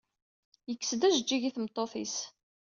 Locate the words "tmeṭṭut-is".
1.55-2.15